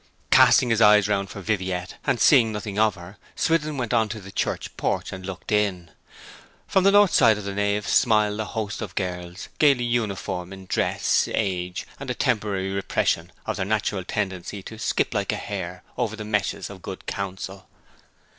Casting 0.31 0.71
his 0.71 0.81
eyes 0.81 1.07
round 1.07 1.29
for 1.29 1.41
Viviette, 1.41 1.97
and 2.07 2.19
seeing 2.19 2.51
nothing 2.51 2.79
of 2.79 2.95
her, 2.95 3.17
Swithin 3.35 3.77
went 3.77 3.93
on 3.93 4.09
to 4.09 4.19
the 4.19 4.31
church 4.31 4.75
porch, 4.75 5.11
and 5.13 5.27
looked 5.27 5.51
in. 5.51 5.91
From 6.65 6.83
the 6.83 6.89
north 6.91 7.13
side 7.13 7.37
of 7.37 7.43
the 7.43 7.53
nave 7.53 7.87
smiled 7.87 8.39
a 8.39 8.45
host 8.45 8.81
of 8.81 8.95
girls, 8.95 9.47
gaily 9.59 9.83
uniform 9.83 10.51
in 10.51 10.65
dress, 10.65 11.29
age, 11.31 11.85
and 11.99 12.09
a 12.09 12.15
temporary 12.15 12.71
repression 12.73 13.31
of 13.45 13.57
their 13.57 13.65
natural 13.67 14.03
tendency 14.03 14.63
to 14.63 14.79
'skip 14.79 15.13
like 15.13 15.31
a 15.31 15.35
hare 15.35 15.83
over 15.99 16.15
the 16.15 16.25
meshes 16.25 16.71
of 16.71 16.81
good 16.81 17.05
counsel.' 17.05 17.67